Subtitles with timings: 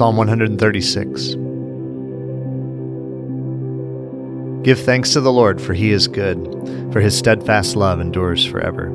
[0.00, 1.34] Psalm 136.
[4.64, 8.88] Give thanks to the Lord, for he is good, for his steadfast love endures forever.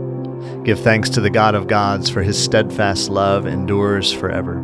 [0.63, 4.55] Give thanks to the God of gods, for his steadfast love endures forever.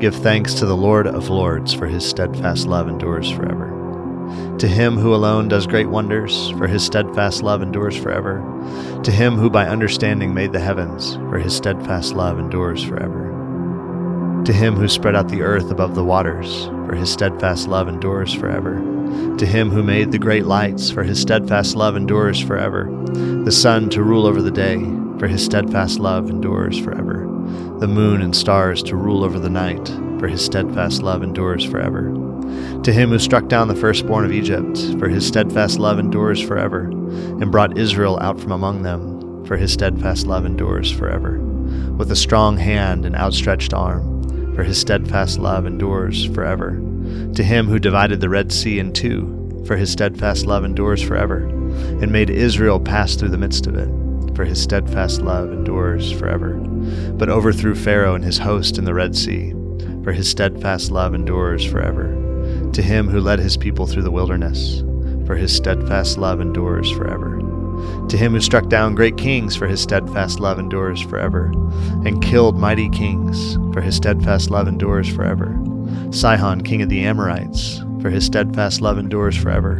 [0.00, 4.56] Give thanks to the Lord of lords, for his steadfast love endures forever.
[4.58, 8.40] To him who alone does great wonders, for his steadfast love endures forever.
[9.04, 13.25] To him who by understanding made the heavens, for his steadfast love endures forever.
[14.46, 18.32] To him who spread out the earth above the waters, for his steadfast love endures
[18.32, 18.76] forever.
[19.38, 22.88] To him who made the great lights, for his steadfast love endures forever.
[23.44, 24.76] The sun to rule over the day,
[25.18, 27.26] for his steadfast love endures forever.
[27.80, 29.88] The moon and stars to rule over the night,
[30.20, 32.04] for his steadfast love endures forever.
[32.84, 36.84] To him who struck down the firstborn of Egypt, for his steadfast love endures forever,
[36.84, 41.40] and brought Israel out from among them, for his steadfast love endures forever.
[41.96, 44.15] With a strong hand and outstretched arm,
[44.56, 46.80] for his steadfast love endures forever.
[47.34, 51.40] To him who divided the Red Sea in two, for his steadfast love endures forever,
[52.00, 53.88] and made Israel pass through the midst of it,
[54.34, 56.54] for his steadfast love endures forever.
[57.12, 59.52] But overthrew Pharaoh and his host in the Red Sea,
[60.02, 62.06] for his steadfast love endures forever.
[62.72, 64.82] To him who led his people through the wilderness,
[65.26, 67.35] for his steadfast love endures forever.
[68.08, 71.46] To him who struck down great kings, for his steadfast love endures forever,
[72.04, 75.58] and killed mighty kings, for his steadfast love endures forever.
[76.10, 79.78] Sihon, king of the Amorites, for his steadfast love endures forever,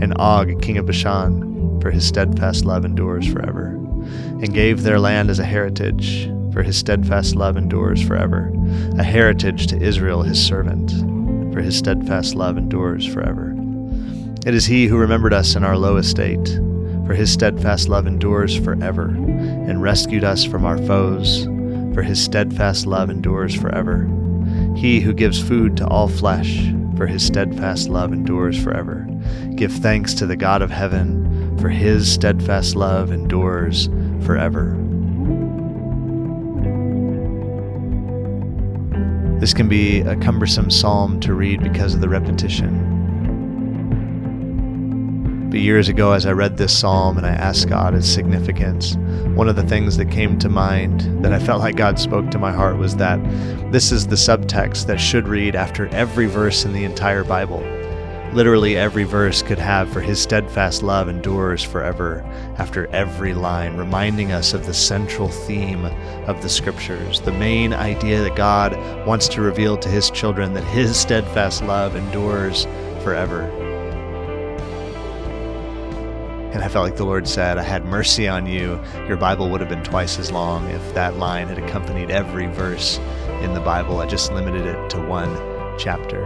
[0.00, 5.28] and Og, king of Bashan, for his steadfast love endures forever, and gave their land
[5.28, 8.50] as a heritage, for his steadfast love endures forever,
[8.96, 10.90] a heritage to Israel his servant,
[11.52, 13.54] for his steadfast love endures forever.
[14.46, 16.58] It is he who remembered us in our low estate
[17.06, 21.44] for his steadfast love endures forever, and rescued us from our foes,
[21.94, 24.10] for his steadfast love endures forever.
[24.76, 29.06] He who gives food to all flesh, for his steadfast love endures forever.
[29.54, 33.88] Give thanks to the God of heaven, for his steadfast love endures
[34.24, 34.76] forever.
[39.38, 42.95] This can be a cumbersome psalm to read because of the repetition.
[45.56, 48.94] But years ago, as I read this psalm and I asked God its significance,
[49.34, 52.38] one of the things that came to mind that I felt like God spoke to
[52.38, 53.18] my heart was that
[53.72, 57.60] this is the subtext that should read after every verse in the entire Bible.
[58.34, 62.22] Literally every verse could have, for his steadfast love endures forever,
[62.58, 65.86] after every line, reminding us of the central theme
[66.26, 70.64] of the scriptures, the main idea that God wants to reveal to his children that
[70.64, 72.66] his steadfast love endures
[73.02, 73.65] forever.
[76.56, 78.82] And I felt like the Lord said, I had mercy on you.
[79.06, 82.96] Your Bible would have been twice as long if that line had accompanied every verse
[83.42, 84.00] in the Bible.
[84.00, 85.28] I just limited it to one
[85.78, 86.22] chapter.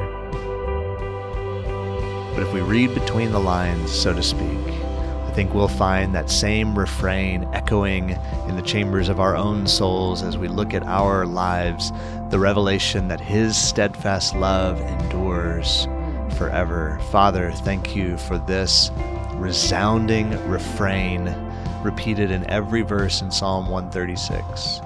[2.33, 6.31] But if we read between the lines, so to speak, I think we'll find that
[6.31, 8.11] same refrain echoing
[8.47, 11.91] in the chambers of our own souls as we look at our lives
[12.29, 15.89] the revelation that His steadfast love endures
[16.41, 16.99] forever.
[17.11, 18.91] Father, thank you for this
[19.35, 21.27] resounding refrain
[21.83, 24.81] repeated in every verse in Psalm 136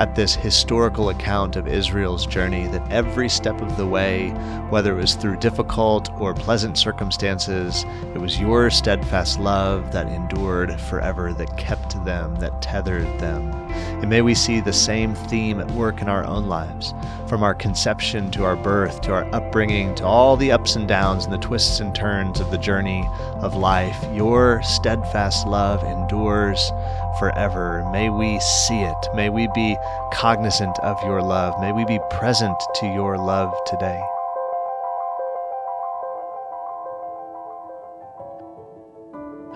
[0.00, 4.30] at this historical account of Israel's journey that every step of the way,
[4.70, 7.84] whether it was through difficult or pleasant circumstances,
[8.14, 13.52] it was your steadfast love that endured forever, that kept them, that tethered them.
[14.00, 16.94] And may we see the same theme at work in our own lives,
[17.28, 21.24] from our conception to our birth, to our upbringing, to all the ups and downs
[21.24, 23.06] and the twists and turns of the journey
[23.42, 24.02] of life.
[24.14, 26.72] Your steadfast love endures
[27.18, 27.88] forever.
[27.92, 29.08] May we see it.
[29.14, 29.76] May we be
[30.12, 31.60] cognizant of your love.
[31.60, 34.00] May we be present to your love today.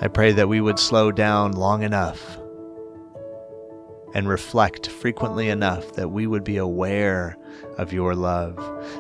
[0.01, 2.39] I pray that we would slow down long enough
[4.15, 7.37] and reflect frequently enough that we would be aware
[7.79, 8.57] of your love,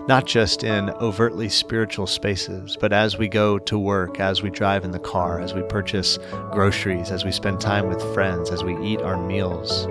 [0.08, 4.84] not just in overtly spiritual spaces, but as we go to work, as we drive
[4.84, 6.18] in the car, as we purchase
[6.52, 9.86] groceries, as we spend time with friends, as we eat our meals.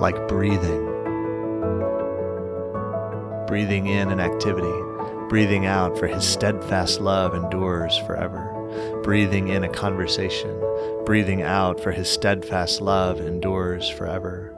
[0.00, 0.84] Like breathing.
[3.46, 4.85] Breathing in an activity,
[5.28, 8.52] breathing out, for his steadfast love endures forever.
[9.02, 10.60] Breathing in a conversation,
[11.04, 14.56] breathing out, for his steadfast love endures forever.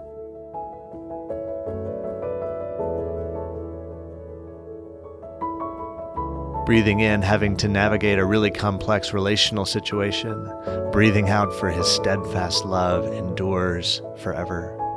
[6.69, 10.53] breathing in, having to navigate a really complex relational situation,
[10.93, 14.88] breathing out for his steadfast love endures forever.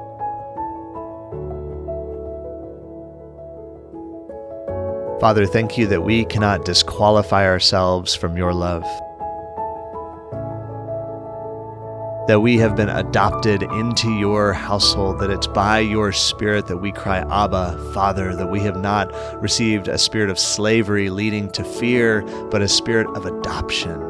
[5.22, 8.82] Father, thank you that we cannot disqualify ourselves from your love.
[12.28, 16.92] That we have been adopted into your household, that it's by your Spirit that we
[16.92, 22.24] cry, Abba, Father, that we have not received a spirit of slavery leading to fear,
[22.50, 24.02] but a spirit of adoption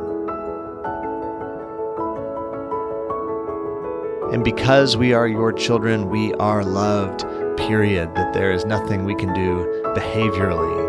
[4.31, 7.19] And because we are your children, we are loved,
[7.57, 8.15] period.
[8.15, 10.80] That there is nothing we can do behaviorally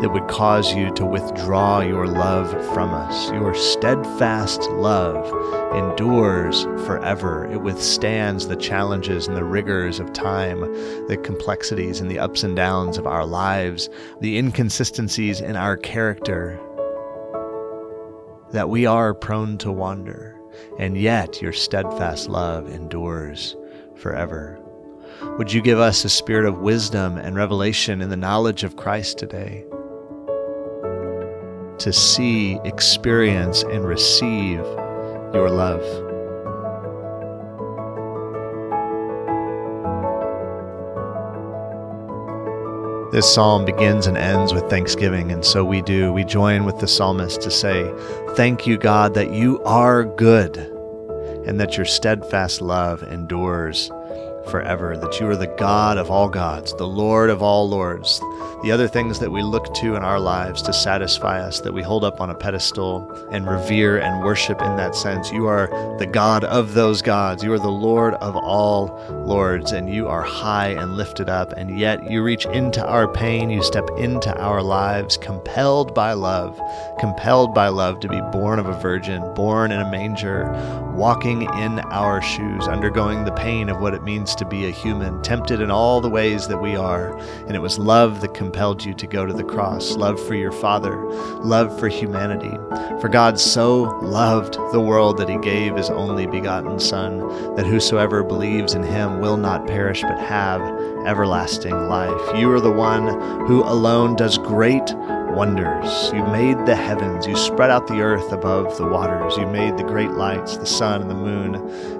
[0.00, 3.30] that would cause you to withdraw your love from us.
[3.30, 5.26] Your steadfast love
[5.74, 7.46] endures forever.
[7.50, 10.60] It withstands the challenges and the rigors of time,
[11.08, 13.88] the complexities and the ups and downs of our lives,
[14.20, 16.60] the inconsistencies in our character,
[18.52, 20.38] that we are prone to wander
[20.78, 23.56] and yet your steadfast love endures
[23.96, 24.60] forever.
[25.38, 29.18] Would you give us a spirit of wisdom and revelation in the knowledge of Christ
[29.18, 29.64] today?
[31.80, 34.58] To see, experience, and receive
[35.32, 35.80] your love.
[43.12, 46.12] This psalm begins and ends with thanksgiving, and so we do.
[46.12, 47.90] We join with the psalmist to say,
[48.34, 50.58] Thank you, God, that you are good
[51.46, 53.90] and that your steadfast love endures
[54.50, 58.20] forever, that you are the God of all gods, the Lord of all lords,
[58.62, 61.82] the other things that we look to in our lives to satisfy us, that we
[61.82, 65.30] hold up on a pedestal and revere and worship in that sense.
[65.30, 65.68] You are
[65.98, 67.44] the God of those gods.
[67.44, 71.78] You are the Lord of all lords, and you are high and lifted up, and
[71.78, 76.60] yet you reach into our pain, you step into our lives, compelled by love,
[76.98, 80.50] compelled by love to be born of a virgin, born in a manger,
[80.94, 85.20] walking in our shoes, undergoing the pain of what it means to be a human,
[85.22, 87.16] tempted in all the ways that we are.
[87.46, 90.52] And it was love that compelled you to go to the cross love for your
[90.52, 91.04] Father,
[91.40, 92.56] love for humanity.
[93.00, 97.20] For God so loved the world that he gave his only begotten Son,
[97.56, 100.60] that whosoever believes in him will not perish but have
[101.06, 102.36] everlasting life.
[102.36, 103.06] You are the one
[103.46, 104.94] who alone does great
[105.38, 106.10] wonders.
[106.12, 107.24] You made the heavens.
[107.24, 109.36] You spread out the earth above the waters.
[109.36, 111.54] You made the great lights, the sun and the moon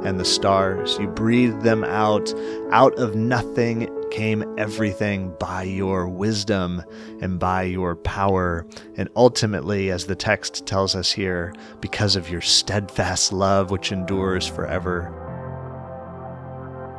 [0.04, 0.98] and the stars.
[0.98, 2.34] You breathed them out.
[2.72, 6.82] Out of nothing came everything by your wisdom
[7.20, 8.66] and by your power.
[8.96, 14.48] And ultimately, as the text tells us here, because of your steadfast love, which endures
[14.48, 15.14] forever.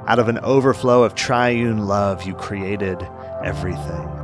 [0.08, 3.06] Out of an overflow of triune love, you created
[3.44, 4.19] everything.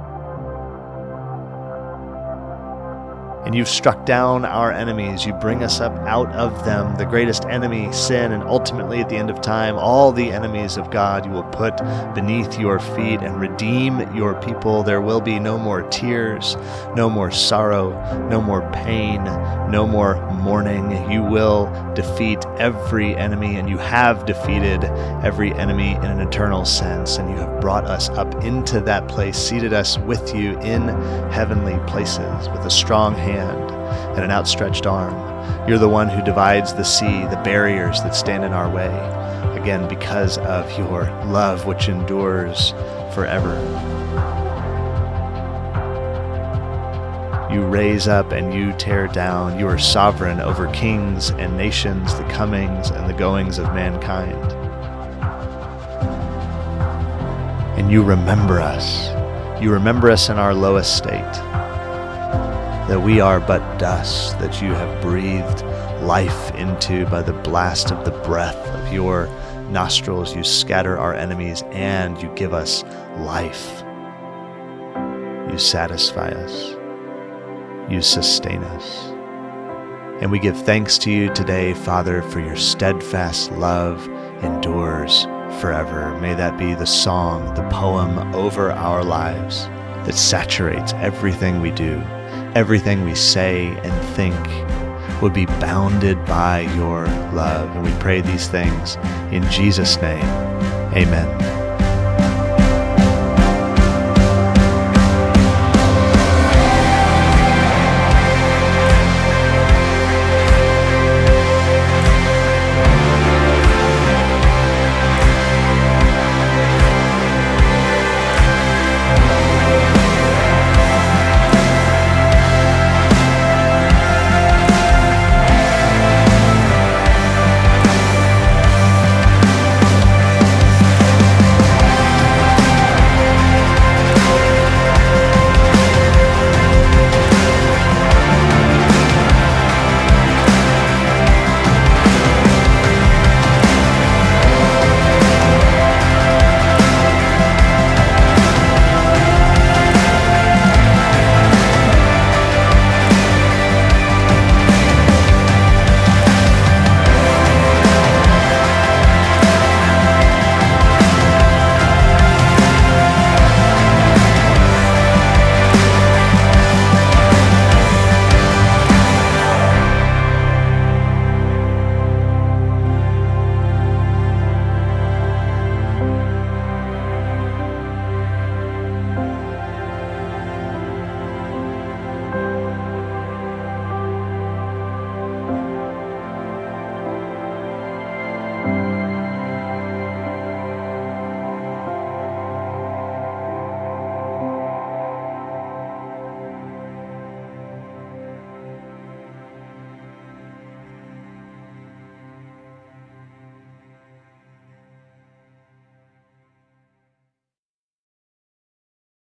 [3.45, 5.25] And you've struck down our enemies.
[5.25, 9.17] You bring us up out of them, the greatest enemy, sin, and ultimately at the
[9.17, 11.77] end of time, all the enemies of God you will put
[12.15, 14.81] beneath your feet and redeem your people.
[14.81, 16.57] There will be no more tears,
[16.95, 17.91] no more sorrow,
[18.29, 19.23] no more pain,
[19.69, 21.11] no more mourning.
[21.11, 24.85] You will defeat every enemy, and you have defeated
[25.23, 29.37] every enemy in an eternal sense, and you have brought us up into that place,
[29.37, 30.87] seated us with you in
[31.31, 33.71] heavenly places with a strong hand hand
[34.15, 35.13] and an outstretched arm.
[35.67, 38.93] You're the one who divides the sea, the barriers that stand in our way.
[39.59, 42.71] Again, because of your love which endures
[43.13, 43.55] forever.
[47.51, 49.59] You raise up and you tear down.
[49.59, 54.51] You are sovereign over kings and nations, the comings and the goings of mankind.
[57.79, 59.09] And you remember us.
[59.61, 61.64] You remember us in our lowest state
[62.87, 65.63] that we are but dust that you have breathed
[66.03, 69.27] life into by the blast of the breath of your
[69.71, 70.35] nostrils.
[70.35, 72.83] You scatter our enemies and you give us
[73.17, 73.83] life.
[75.51, 76.75] You satisfy us.
[77.91, 79.05] You sustain us.
[80.21, 84.07] And we give thanks to you today, Father, for your steadfast love
[84.43, 85.23] endures
[85.59, 86.15] forever.
[86.19, 89.65] May that be the song, the poem over our lives
[90.05, 91.99] that saturates everything we do
[92.55, 97.69] everything we say and think would be bounded by your love.
[97.75, 98.95] And we pray these things
[99.31, 100.25] in Jesus' name.
[100.95, 101.64] Amen.